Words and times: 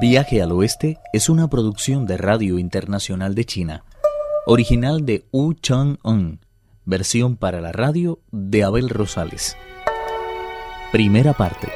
Viaje 0.00 0.42
al 0.42 0.50
Oeste 0.50 0.98
es 1.12 1.28
una 1.28 1.48
producción 1.48 2.04
de 2.04 2.16
Radio 2.16 2.58
Internacional 2.58 3.34
de 3.34 3.44
China, 3.44 3.84
original 4.44 5.06
de 5.06 5.24
Wu 5.30 5.54
Chang-un, 5.54 6.40
versión 6.84 7.36
para 7.36 7.60
la 7.60 7.70
radio 7.70 8.18
de 8.32 8.64
Abel 8.64 8.88
Rosales. 8.88 9.56
Primera 10.90 11.32
parte. 11.32 11.68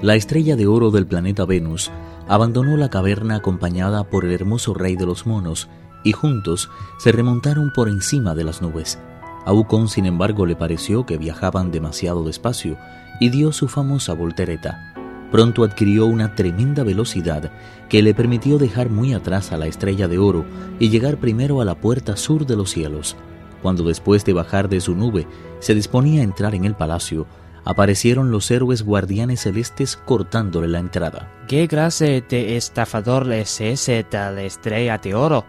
La 0.00 0.14
estrella 0.14 0.54
de 0.54 0.66
oro 0.68 0.92
del 0.92 1.06
planeta 1.06 1.44
Venus 1.44 1.90
abandonó 2.28 2.76
la 2.76 2.88
caverna 2.88 3.36
acompañada 3.36 4.04
por 4.04 4.24
el 4.24 4.32
hermoso 4.32 4.74
rey 4.74 4.94
de 4.94 5.06
los 5.06 5.26
monos 5.26 5.68
y 6.04 6.12
juntos 6.12 6.70
se 6.98 7.10
remontaron 7.10 7.72
por 7.74 7.88
encima 7.88 8.36
de 8.36 8.44
las 8.44 8.62
nubes. 8.62 8.98
A 9.46 9.52
Wukong, 9.52 9.88
sin 9.88 10.06
embargo, 10.06 10.44
le 10.44 10.56
pareció 10.56 11.06
que 11.06 11.18
viajaban 11.18 11.70
demasiado 11.70 12.24
despacio 12.24 12.76
y 13.20 13.28
dio 13.28 13.52
su 13.52 13.68
famosa 13.68 14.12
voltereta. 14.12 14.92
Pronto 15.30 15.62
adquirió 15.62 16.06
una 16.06 16.34
tremenda 16.34 16.82
velocidad 16.82 17.52
que 17.88 18.02
le 18.02 18.12
permitió 18.12 18.58
dejar 18.58 18.90
muy 18.90 19.14
atrás 19.14 19.52
a 19.52 19.56
la 19.56 19.68
estrella 19.68 20.08
de 20.08 20.18
oro 20.18 20.44
y 20.80 20.88
llegar 20.88 21.18
primero 21.18 21.60
a 21.60 21.64
la 21.64 21.76
puerta 21.76 22.16
sur 22.16 22.44
de 22.44 22.56
los 22.56 22.70
cielos. 22.70 23.16
Cuando 23.62 23.84
después 23.84 24.24
de 24.24 24.32
bajar 24.32 24.68
de 24.68 24.80
su 24.80 24.96
nube 24.96 25.28
se 25.60 25.76
disponía 25.76 26.22
a 26.22 26.24
entrar 26.24 26.56
en 26.56 26.64
el 26.64 26.74
palacio, 26.74 27.28
aparecieron 27.64 28.32
los 28.32 28.50
héroes 28.50 28.82
guardianes 28.82 29.42
celestes 29.42 29.96
cortándole 29.96 30.66
la 30.66 30.80
entrada. 30.80 31.30
¿Qué 31.46 31.68
clase 31.68 32.24
de 32.28 32.56
estafador 32.56 33.32
es 33.32 33.60
ese 33.60 34.02
tal 34.02 34.38
estrella 34.40 34.98
de 34.98 35.14
oro? 35.14 35.44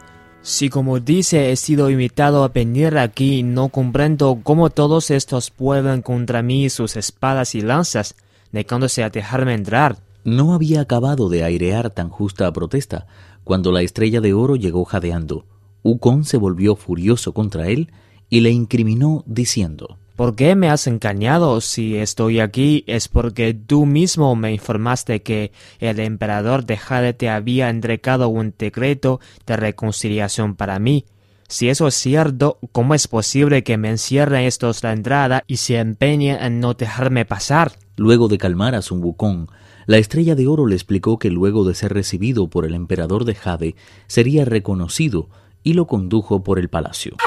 Si 0.47 0.69
como 0.69 1.01
dice 1.01 1.51
he 1.51 1.57
sido 1.57 1.89
invitado 1.89 2.41
a 2.41 2.47
venir 2.47 2.97
aquí, 2.99 3.43
no 3.43 3.67
comprendo 3.67 4.39
cómo 4.43 4.69
todos 4.69 5.11
estos 5.11 5.51
pueden 5.51 6.01
contra 6.01 6.41
mí 6.41 6.69
sus 6.69 6.95
espadas 6.95 7.53
y 7.53 7.59
lanzas, 7.59 8.15
negándose 8.53 9.03
a 9.03 9.09
dejarme 9.09 9.53
entrar. 9.53 9.97
No 10.23 10.53
había 10.53 10.79
acabado 10.79 11.27
de 11.27 11.43
airear 11.43 11.89
tan 11.89 12.07
justa 12.07 12.49
protesta 12.53 13.07
cuando 13.43 13.73
la 13.73 13.81
estrella 13.81 14.21
de 14.21 14.33
oro 14.33 14.55
llegó 14.55 14.85
jadeando. 14.85 15.43
Ukon 15.83 16.23
se 16.23 16.37
volvió 16.37 16.77
furioso 16.77 17.33
contra 17.33 17.67
él 17.67 17.91
y 18.29 18.39
le 18.39 18.51
incriminó 18.51 19.25
diciendo 19.27 19.97
¿Por 20.17 20.33
qué 20.33 20.55
me 20.55 20.67
has 20.67 20.87
engañado? 20.87 21.61
Si 21.61 21.95
estoy 21.95 22.39
aquí 22.39 22.83
es 22.87 23.07
porque 23.07 23.53
tú 23.53 23.85
mismo 23.85 24.35
me 24.35 24.51
informaste 24.51 25.21
que 25.21 25.51
el 25.79 25.99
emperador 25.99 26.65
de 26.65 26.75
Jade 26.75 27.13
te 27.13 27.29
había 27.29 27.69
entregado 27.69 28.27
un 28.27 28.51
decreto 28.57 29.19
de 29.45 29.57
reconciliación 29.57 30.55
para 30.55 30.79
mí. 30.79 31.05
Si 31.47 31.69
eso 31.69 31.85
es 31.85 31.93
cierto, 31.93 32.57
¿cómo 32.71 32.95
es 32.95 33.07
posible 33.07 33.63
que 33.63 33.77
me 33.77 33.91
encierren 33.91 34.45
estos 34.45 34.81
la 34.81 34.91
entrada 34.93 35.43
y 35.45 35.57
se 35.57 35.77
empeñen 35.77 36.41
en 36.41 36.59
no 36.61 36.73
dejarme 36.73 37.23
pasar? 37.23 37.73
Luego 37.95 38.27
de 38.27 38.39
calmar 38.39 38.73
a 38.73 38.81
Sun 38.81 39.03
Wukong, 39.03 39.49
la 39.85 39.99
estrella 39.99 40.33
de 40.33 40.47
oro 40.47 40.65
le 40.65 40.73
explicó 40.73 41.19
que 41.19 41.29
luego 41.29 41.63
de 41.63 41.75
ser 41.75 41.93
recibido 41.93 42.49
por 42.49 42.65
el 42.65 42.73
emperador 42.73 43.23
de 43.23 43.35
Jade, 43.35 43.75
sería 44.07 44.45
reconocido 44.45 45.29
y 45.61 45.73
lo 45.73 45.85
condujo 45.85 46.43
por 46.43 46.57
el 46.57 46.69
palacio. 46.69 47.17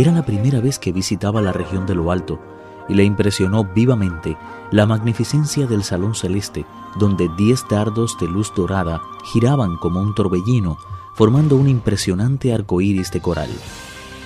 Era 0.00 0.12
la 0.12 0.24
primera 0.24 0.62
vez 0.62 0.78
que 0.78 0.92
visitaba 0.92 1.42
la 1.42 1.52
región 1.52 1.84
de 1.84 1.94
lo 1.94 2.10
alto 2.10 2.40
y 2.88 2.94
le 2.94 3.04
impresionó 3.04 3.64
vivamente 3.64 4.34
la 4.70 4.86
magnificencia 4.86 5.66
del 5.66 5.84
salón 5.84 6.14
celeste, 6.14 6.64
donde 6.98 7.28
diez 7.36 7.66
dardos 7.68 8.16
de 8.18 8.26
luz 8.26 8.50
dorada 8.56 9.02
giraban 9.30 9.76
como 9.76 10.00
un 10.00 10.14
torbellino, 10.14 10.78
formando 11.14 11.56
un 11.56 11.68
impresionante 11.68 12.54
arco 12.54 12.80
iris 12.80 13.10
de 13.10 13.20
coral. 13.20 13.50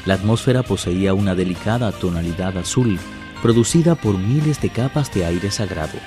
La 0.07 0.15
atmósfera 0.15 0.63
poseía 0.63 1.13
una 1.13 1.35
delicada 1.35 1.91
tonalidad 1.91 2.57
azul, 2.57 3.01
producida 3.43 3.97
por 3.97 4.17
miles 4.17 4.61
de 4.61 4.71
capas 4.71 5.13
de 5.13 5.25
aire 5.25 5.51
sagrado. 5.51 5.99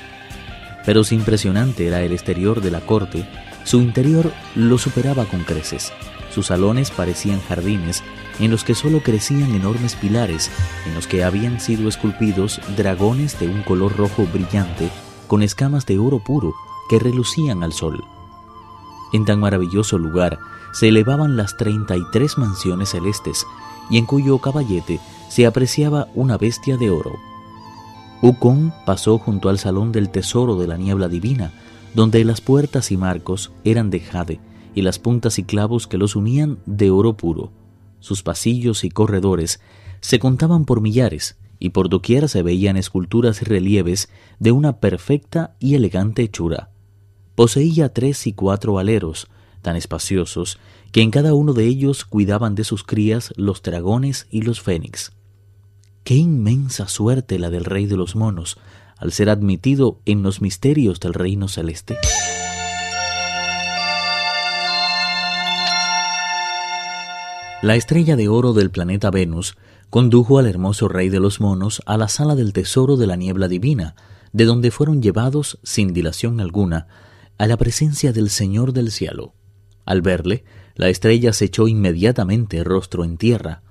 Pero 0.85 1.03
si 1.03 1.15
impresionante 1.15 1.87
era 1.87 2.01
el 2.03 2.13
exterior 2.13 2.61
de 2.61 2.71
la 2.71 2.79
corte, 2.79 3.27
su 3.65 3.81
interior 3.81 4.31
lo 4.55 4.77
superaba 4.77 5.25
con 5.25 5.43
creces. 5.43 5.91
Sus 6.33 6.47
salones 6.47 6.91
parecían 6.91 7.41
jardines 7.41 8.03
en 8.39 8.51
los 8.51 8.63
que 8.63 8.75
solo 8.75 9.01
crecían 9.01 9.55
enormes 9.55 9.95
pilares, 9.95 10.51
en 10.85 10.93
los 10.93 11.07
que 11.07 11.23
habían 11.23 11.59
sido 11.59 11.89
esculpidos 11.89 12.61
dragones 12.75 13.39
de 13.39 13.47
un 13.47 13.63
color 13.63 13.95
rojo 13.95 14.27
brillante 14.31 14.89
con 15.27 15.41
escamas 15.41 15.85
de 15.85 15.97
oro 15.97 16.19
puro 16.19 16.53
que 16.89 16.99
relucían 16.99 17.63
al 17.63 17.73
sol. 17.73 18.03
En 19.13 19.25
tan 19.25 19.39
maravilloso 19.39 19.97
lugar 19.97 20.37
se 20.73 20.89
elevaban 20.89 21.37
las 21.37 21.57
33 21.57 22.37
mansiones 22.37 22.89
celestes 22.89 23.45
y 23.89 23.97
en 23.97 24.05
cuyo 24.05 24.37
caballete 24.39 24.99
se 25.29 25.45
apreciaba 25.45 26.07
una 26.13 26.37
bestia 26.37 26.77
de 26.77 26.89
oro. 26.89 27.13
Ukon 28.21 28.73
pasó 28.85 29.17
junto 29.17 29.49
al 29.49 29.59
salón 29.59 29.91
del 29.91 30.09
tesoro 30.09 30.55
de 30.55 30.67
la 30.67 30.77
niebla 30.77 31.07
divina, 31.07 31.51
donde 31.93 32.23
las 32.25 32.41
puertas 32.41 32.91
y 32.91 32.97
marcos 32.97 33.51
eran 33.63 33.89
de 33.89 33.99
jade 33.99 34.39
y 34.77 34.83
las 34.83 34.99
puntas 34.99 35.39
y 35.39 35.43
clavos 35.43 35.87
que 35.87 35.97
los 35.97 36.15
unían 36.15 36.59
de 36.67 36.91
oro 36.91 37.17
puro. 37.17 37.51
Sus 37.99 38.21
pasillos 38.21 38.83
y 38.83 38.91
corredores 38.91 39.59
se 40.01 40.19
contaban 40.19 40.65
por 40.65 40.81
millares, 40.81 41.35
y 41.57 41.69
por 41.69 41.89
doquier 41.89 42.29
se 42.29 42.43
veían 42.43 42.77
esculturas 42.77 43.41
y 43.41 43.45
relieves 43.45 44.07
de 44.37 44.51
una 44.51 44.79
perfecta 44.79 45.55
y 45.59 45.73
elegante 45.73 46.21
hechura. 46.21 46.69
Poseía 47.33 47.91
tres 47.91 48.27
y 48.27 48.33
cuatro 48.33 48.77
aleros, 48.77 49.25
tan 49.63 49.75
espaciosos, 49.75 50.59
que 50.91 51.01
en 51.01 51.09
cada 51.09 51.33
uno 51.33 51.53
de 51.53 51.65
ellos 51.65 52.05
cuidaban 52.05 52.53
de 52.53 52.63
sus 52.63 52.83
crías 52.83 53.33
los 53.35 53.63
dragones 53.63 54.27
y 54.29 54.43
los 54.43 54.61
fénix. 54.61 55.11
Qué 56.03 56.13
inmensa 56.13 56.87
suerte 56.87 57.39
la 57.39 57.49
del 57.49 57.65
rey 57.65 57.87
de 57.87 57.97
los 57.97 58.15
monos, 58.15 58.59
al 58.95 59.11
ser 59.11 59.31
admitido 59.31 60.01
en 60.05 60.21
los 60.21 60.39
misterios 60.39 60.99
del 60.99 61.15
reino 61.15 61.47
celeste. 61.47 61.97
La 67.67 67.75
estrella 67.75 68.15
de 68.15 68.29
oro 68.29 68.53
del 68.53 68.71
planeta 68.71 69.11
Venus 69.11 69.57
condujo 69.89 70.39
al 70.39 70.47
hermoso 70.47 70.87
rey 70.87 71.09
de 71.09 71.19
los 71.19 71.41
monos 71.41 71.81
a 71.85 71.97
la 71.97 72.07
sala 72.07 72.33
del 72.33 72.53
tesoro 72.53 72.95
de 72.95 73.07
la 73.07 73.17
niebla 73.17 73.49
divina, 73.49 73.97
de 74.31 74.45
donde 74.45 74.71
fueron 74.71 75.01
llevados, 75.01 75.59
sin 75.63 75.91
dilación 75.91 76.39
alguna, 76.39 76.87
a 77.37 77.45
la 77.45 77.57
presencia 77.57 78.13
del 78.13 78.29
Señor 78.29 78.71
del 78.71 78.89
cielo. 78.89 79.33
Al 79.83 80.01
verle, 80.01 80.45
la 80.75 80.87
estrella 80.87 81.33
se 81.33 81.43
echó 81.43 81.67
inmediatamente 81.67 82.63
rostro 82.63 83.03
en 83.03 83.17
tierra. 83.17 83.63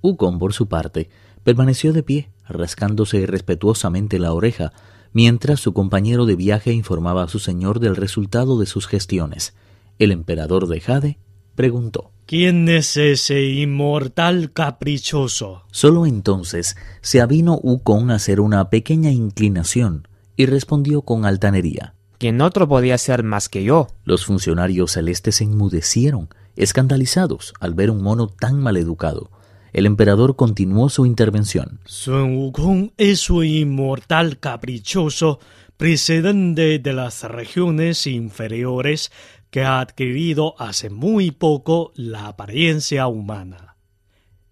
Ukon, 0.00 0.40
por 0.40 0.52
su 0.52 0.66
parte, 0.66 1.08
permaneció 1.44 1.92
de 1.92 2.02
pie, 2.02 2.32
rascándose 2.48 3.24
respetuosamente 3.26 4.18
la 4.18 4.32
oreja, 4.32 4.72
mientras 5.12 5.60
su 5.60 5.72
compañero 5.72 6.26
de 6.26 6.34
viaje 6.34 6.72
informaba 6.72 7.22
a 7.22 7.28
su 7.28 7.38
señor 7.38 7.78
del 7.78 7.94
resultado 7.94 8.58
de 8.58 8.66
sus 8.66 8.88
gestiones. 8.88 9.54
El 10.00 10.10
emperador 10.10 10.66
de 10.66 10.80
Jade 10.80 11.18
preguntó. 11.54 12.10
¿Quién 12.30 12.68
es 12.68 12.96
ese 12.96 13.42
inmortal 13.42 14.52
caprichoso? 14.52 15.64
Solo 15.72 16.06
entonces 16.06 16.76
se 17.00 17.20
avino 17.20 17.58
Ukon 17.60 18.12
a 18.12 18.14
hacer 18.14 18.38
una 18.38 18.70
pequeña 18.70 19.10
inclinación 19.10 20.06
y 20.36 20.46
respondió 20.46 21.02
con 21.02 21.24
altanería. 21.24 21.96
¿Quién 22.18 22.40
otro 22.40 22.68
podía 22.68 22.98
ser 22.98 23.24
más 23.24 23.48
que 23.48 23.64
yo? 23.64 23.88
Los 24.04 24.26
funcionarios 24.26 24.92
celestes 24.92 25.34
se 25.34 25.42
enmudecieron, 25.42 26.28
escandalizados 26.54 27.52
al 27.58 27.74
ver 27.74 27.90
un 27.90 28.00
mono 28.00 28.28
tan 28.28 28.60
maleducado. 28.60 29.32
El 29.72 29.84
emperador 29.86 30.36
continuó 30.36 30.88
su 30.88 31.06
intervención. 31.06 31.80
Sun 31.84 32.36
Wukong 32.36 32.92
es 32.96 33.28
un 33.28 33.44
inmortal 33.44 34.38
caprichoso, 34.38 35.40
precedente 35.76 36.78
de 36.78 36.92
las 36.92 37.24
regiones 37.24 38.06
inferiores 38.06 39.10
que 39.50 39.62
ha 39.62 39.80
adquirido 39.80 40.54
hace 40.58 40.90
muy 40.90 41.30
poco 41.30 41.92
la 41.94 42.28
apariencia 42.28 43.06
humana. 43.06 43.76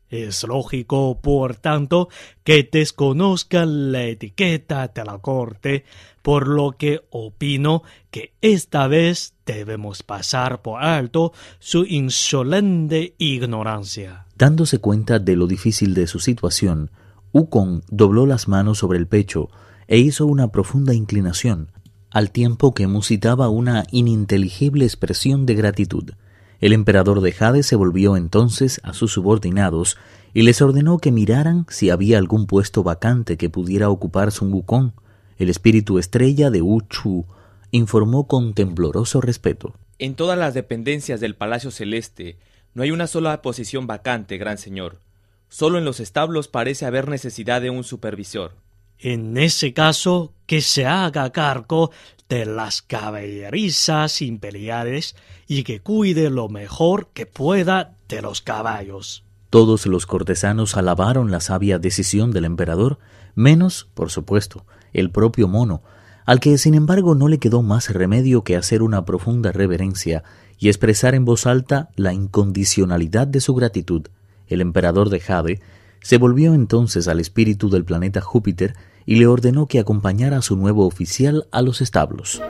Es 0.08 0.42
lógico, 0.44 1.20
por 1.20 1.56
tanto, 1.56 2.08
que 2.42 2.66
desconozcan 2.70 3.92
la 3.92 4.04
etiqueta 4.04 4.88
de 4.88 5.04
la 5.04 5.18
corte, 5.18 5.84
por 6.22 6.48
lo 6.48 6.72
que 6.72 7.02
opino 7.10 7.82
que 8.10 8.32
esta 8.40 8.88
vez 8.88 9.34
debemos 9.44 10.02
pasar 10.02 10.62
por 10.62 10.82
alto 10.82 11.32
su 11.58 11.84
insolente 11.84 13.14
ignorancia. 13.18 14.26
Dándose 14.36 14.78
cuenta 14.78 15.18
de 15.18 15.36
lo 15.36 15.46
difícil 15.46 15.92
de 15.92 16.06
su 16.06 16.20
situación, 16.20 16.90
Ukon 17.32 17.82
dobló 17.90 18.24
las 18.24 18.48
manos 18.48 18.78
sobre 18.78 18.98
el 18.98 19.06
pecho 19.06 19.50
e 19.88 19.98
hizo 19.98 20.26
una 20.26 20.50
profunda 20.50 20.94
inclinación, 20.94 21.70
al 22.10 22.30
tiempo 22.30 22.74
que 22.74 22.86
musitaba 22.86 23.48
una 23.48 23.84
ininteligible 23.90 24.84
expresión 24.84 25.46
de 25.46 25.54
gratitud. 25.54 26.12
El 26.60 26.72
emperador 26.72 27.20
de 27.20 27.32
Jade 27.32 27.62
se 27.62 27.76
volvió 27.76 28.16
entonces 28.16 28.80
a 28.82 28.92
sus 28.92 29.12
subordinados 29.12 29.96
y 30.34 30.42
les 30.42 30.60
ordenó 30.60 30.98
que 30.98 31.12
miraran 31.12 31.66
si 31.68 31.90
había 31.90 32.18
algún 32.18 32.46
puesto 32.46 32.82
vacante 32.82 33.36
que 33.36 33.50
pudiera 33.50 33.90
ocupar 33.90 34.32
Sun 34.32 34.52
Wukong. 34.52 34.92
El 35.38 35.50
espíritu 35.50 35.98
estrella 35.98 36.50
de 36.50 36.62
Wu 36.62 36.80
Chu 36.82 37.26
informó 37.70 38.26
con 38.26 38.54
tembloroso 38.54 39.20
respeto. 39.20 39.74
En 39.98 40.14
todas 40.14 40.38
las 40.38 40.54
dependencias 40.54 41.20
del 41.20 41.36
Palacio 41.36 41.70
Celeste 41.70 42.38
no 42.74 42.82
hay 42.82 42.90
una 42.90 43.06
sola 43.06 43.42
posición 43.42 43.86
vacante, 43.86 44.38
gran 44.38 44.58
señor. 44.58 45.00
Solo 45.48 45.78
en 45.78 45.84
los 45.84 46.00
establos 46.00 46.48
parece 46.48 46.86
haber 46.86 47.08
necesidad 47.08 47.60
de 47.60 47.70
un 47.70 47.84
supervisor. 47.84 48.52
En 49.00 49.36
ese 49.36 49.72
caso, 49.72 50.32
que 50.46 50.60
se 50.60 50.86
haga 50.86 51.30
cargo 51.30 51.90
de 52.28 52.46
las 52.46 52.82
caballerizas 52.82 54.22
imperiales 54.22 55.14
y 55.46 55.62
que 55.62 55.80
cuide 55.80 56.30
lo 56.30 56.48
mejor 56.48 57.08
que 57.12 57.26
pueda 57.26 57.96
de 58.08 58.22
los 58.22 58.40
caballos. 58.40 59.24
Todos 59.50 59.86
los 59.86 60.06
cortesanos 60.06 60.76
alabaron 60.76 61.30
la 61.30 61.40
sabia 61.40 61.78
decisión 61.78 62.32
del 62.32 62.44
emperador, 62.44 62.98
menos, 63.34 63.88
por 63.94 64.10
supuesto, 64.10 64.66
el 64.92 65.10
propio 65.10 65.48
mono, 65.48 65.82
al 66.26 66.40
que 66.40 66.58
sin 66.58 66.74
embargo 66.74 67.14
no 67.14 67.28
le 67.28 67.38
quedó 67.38 67.62
más 67.62 67.88
remedio 67.90 68.44
que 68.44 68.56
hacer 68.56 68.82
una 68.82 69.04
profunda 69.06 69.52
reverencia 69.52 70.22
y 70.58 70.68
expresar 70.68 71.14
en 71.14 71.24
voz 71.24 71.46
alta 71.46 71.88
la 71.96 72.12
incondicionalidad 72.12 73.26
de 73.26 73.40
su 73.40 73.54
gratitud. 73.54 74.08
El 74.46 74.60
emperador 74.60 75.08
de 75.08 75.20
Jade 75.20 75.60
se 76.08 76.16
volvió 76.16 76.54
entonces 76.54 77.06
al 77.06 77.20
espíritu 77.20 77.68
del 77.68 77.84
planeta 77.84 78.22
Júpiter 78.22 78.74
y 79.04 79.16
le 79.16 79.26
ordenó 79.26 79.66
que 79.66 79.78
acompañara 79.78 80.38
a 80.38 80.40
su 80.40 80.56
nuevo 80.56 80.86
oficial 80.86 81.46
a 81.50 81.60
los 81.60 81.82
establos. 81.82 82.40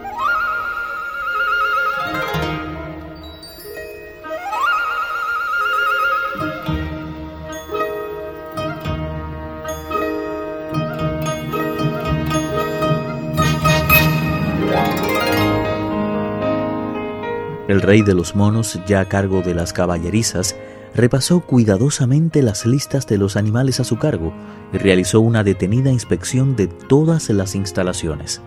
El 17.66 17.82
rey 17.82 18.02
de 18.02 18.14
los 18.14 18.36
monos, 18.36 18.78
ya 18.86 19.00
a 19.00 19.08
cargo 19.08 19.42
de 19.42 19.56
las 19.56 19.72
caballerizas, 19.72 20.54
repasó 20.94 21.40
cuidadosamente 21.40 22.42
las 22.42 22.66
listas 22.66 23.06
de 23.06 23.18
los 23.18 23.36
animales 23.36 23.80
a 23.80 23.84
su 23.84 23.98
cargo 23.98 24.32
y 24.72 24.78
realizó 24.78 25.20
una 25.20 25.44
detenida 25.44 25.90
inspección 25.90 26.56
de 26.56 26.66
todas 26.66 27.28
las 27.30 27.54
instalaciones. 27.54 28.40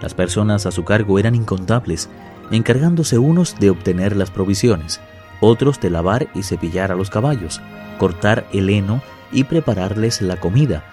Las 0.00 0.14
personas 0.14 0.66
a 0.66 0.72
su 0.72 0.84
cargo 0.84 1.18
eran 1.18 1.34
incontables, 1.34 2.08
encargándose 2.50 3.18
unos 3.18 3.58
de 3.58 3.70
obtener 3.70 4.16
las 4.16 4.30
provisiones, 4.30 5.00
otros 5.40 5.80
de 5.80 5.90
lavar 5.90 6.28
y 6.34 6.42
cepillar 6.42 6.92
a 6.92 6.94
los 6.94 7.10
caballos, 7.10 7.60
cortar 7.98 8.46
el 8.52 8.70
heno 8.70 9.02
y 9.32 9.44
prepararles 9.44 10.22
la 10.22 10.36
comida, 10.36 10.84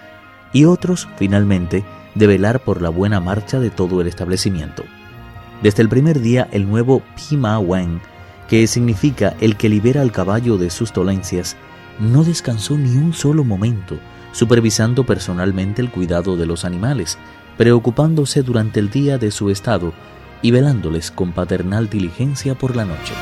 y 0.52 0.64
otros, 0.64 1.08
finalmente, 1.16 1.84
de 2.14 2.26
velar 2.26 2.60
por 2.60 2.80
la 2.80 2.88
buena 2.88 3.20
marcha 3.20 3.58
de 3.58 3.70
todo 3.70 4.00
el 4.00 4.06
establecimiento. 4.06 4.84
Desde 5.62 5.82
el 5.82 5.88
primer 5.88 6.20
día, 6.20 6.48
el 6.52 6.68
nuevo 6.68 7.02
Pima 7.16 7.58
Wen, 7.58 8.00
que 8.48 8.66
significa 8.66 9.34
el 9.40 9.56
que 9.56 9.68
libera 9.68 10.00
al 10.00 10.12
caballo 10.12 10.58
de 10.58 10.70
sus 10.70 10.92
dolencias, 10.92 11.56
no 11.98 12.24
descansó 12.24 12.76
ni 12.76 12.96
un 12.96 13.12
solo 13.12 13.44
momento, 13.44 13.98
supervisando 14.32 15.04
personalmente 15.04 15.80
el 15.80 15.90
cuidado 15.90 16.36
de 16.36 16.46
los 16.46 16.64
animales, 16.64 17.18
preocupándose 17.56 18.42
durante 18.42 18.80
el 18.80 18.90
día 18.90 19.18
de 19.18 19.30
su 19.30 19.50
estado 19.50 19.92
y 20.42 20.50
velándoles 20.50 21.10
con 21.10 21.32
paternal 21.32 21.88
diligencia 21.88 22.54
por 22.54 22.76
la 22.76 22.84
noche. 22.84 23.14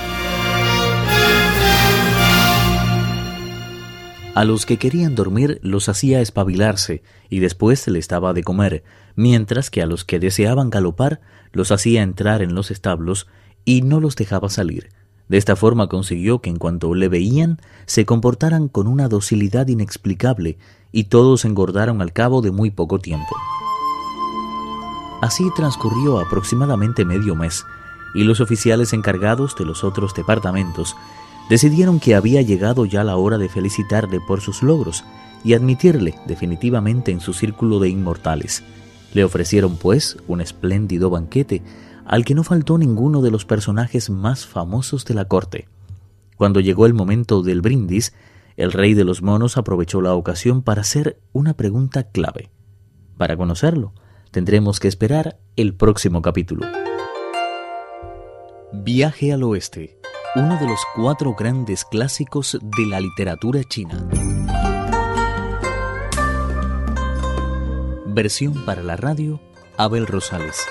A 4.35 4.45
los 4.45 4.65
que 4.65 4.79
querían 4.79 5.15
dormir 5.15 5.61
los 5.63 5.91
hacía 5.91 6.23
espabilarse 6.23 7.03
y 7.29 7.41
después 7.41 7.87
les 7.87 8.09
daba 8.09 8.33
de 8.33 8.43
comer, 8.43 8.83
mientras 9.15 9.69
que 9.69 9.83
a 9.83 9.87
los 9.87 10.07
que 10.07 10.19
deseaban 10.19 10.71
galopar 10.71 11.21
los 11.53 11.71
hacía 11.71 12.03
entrar 12.03 12.41
en 12.41 12.55
los 12.55 12.71
establos 12.71 13.27
y 13.67 13.83
no 13.83 14.01
los 14.01 14.17
dejaba 14.17 14.49
salir. 14.49 14.89
De 15.29 15.39
esta 15.39 15.57
forma 15.57 15.89
consiguió 15.89 16.41
que 16.41 16.51
en 16.51 16.59
cuanto 16.59 16.95
le 16.95 17.09
veían 17.09 17.61
se 17.87 18.05
comportaran 18.05 18.69
con 18.69 18.87
una 18.87 19.09
docilidad 19.09 19.69
inexplicable 19.69 20.59
y 20.93 21.05
todos 21.05 21.45
engordaron 21.45 22.03
al 22.03 22.13
cabo 22.13 22.43
de 22.43 22.51
muy 22.51 22.71
poco 22.71 22.99
tiempo. 22.99 23.35
Así 25.23 25.45
transcurrió 25.55 26.19
aproximadamente 26.19 27.05
medio 27.05 27.37
mes, 27.37 27.65
y 28.15 28.25
los 28.25 28.41
oficiales 28.41 28.93
encargados 28.93 29.57
de 29.57 29.65
los 29.65 29.85
otros 29.85 30.15
departamentos 30.15 30.97
decidieron 31.49 32.01
que 32.01 32.15
había 32.15 32.43
llegado 32.43 32.85
ya 32.85 33.05
la 33.05 33.17
hora 33.17 33.39
de 33.39 33.49
felicitarle 33.49 34.21
por 34.21 34.41
sus 34.41 34.63
logros 34.63 35.05
y 35.45 35.55
admitirle 35.55 36.15
definitivamente 36.27 37.13
en 37.13 37.21
su 37.21 37.33
círculo 37.33 37.79
de 37.79 37.89
inmortales. 37.89 38.63
Le 39.15 39.25
ofrecieron, 39.25 39.77
pues, 39.77 40.17
un 40.29 40.41
espléndido 40.41 41.11
banquete, 41.11 41.63
al 42.07 42.25
que 42.25 42.35
no 42.35 42.45
faltó 42.45 42.79
ninguno 42.79 43.23
de 43.23 43.31
los 43.31 43.45
personajes 43.45 44.11
más 44.11 44.47
famosos 44.47 45.05
de 45.05 45.15
la 45.15 45.27
corte. 45.27 45.69
Cuando 46.37 46.61
llegó 46.61 46.87
el 46.87 46.95
momento 46.95 47.43
del 47.43 47.61
brindis, 47.61 48.15
el 48.57 48.73
rey 48.73 48.95
de 48.95 49.05
los 49.05 49.23
monos 49.23 49.57
aprovechó 49.57 50.01
la 50.01 50.15
ocasión 50.15 50.63
para 50.63 50.83
hacer 50.83 51.19
una 51.33 51.55
pregunta 51.55 52.05
clave. 52.05 52.51
Para 53.17 53.37
conocerlo, 53.37 53.95
tendremos 54.31 54.81
que 54.81 54.89
esperar 54.89 55.39
el 55.57 55.75
próximo 55.75 56.23
capítulo. 56.23 56.67
Viaje 58.73 59.33
al 59.33 59.43
oeste, 59.43 59.99
uno 60.35 60.59
de 60.59 60.67
los 60.67 60.81
cuatro 60.97 61.35
grandes 61.35 61.85
clásicos 61.85 62.59
de 62.61 62.87
la 62.87 63.01
literatura 63.01 63.63
china. 63.65 64.09
Versión 68.07 68.65
para 68.67 68.83
la 68.83 68.97
radio, 68.97 69.41
Abel 69.79 70.07
Rosales. 70.07 70.67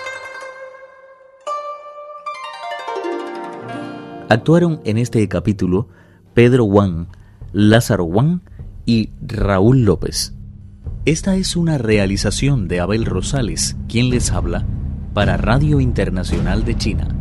Actuaron 4.31 4.79
en 4.85 4.97
este 4.97 5.27
capítulo 5.27 5.89
Pedro 6.33 6.63
Wang, 6.63 7.07
Lázaro 7.51 8.05
Wang 8.05 8.39
y 8.85 9.09
Raúl 9.21 9.83
López. 9.83 10.33
Esta 11.03 11.35
es 11.35 11.57
una 11.57 11.77
realización 11.77 12.69
de 12.69 12.79
Abel 12.79 13.03
Rosales, 13.03 13.75
quien 13.89 14.09
les 14.09 14.31
habla, 14.31 14.65
para 15.13 15.35
Radio 15.35 15.81
Internacional 15.81 16.63
de 16.63 16.77
China. 16.77 17.20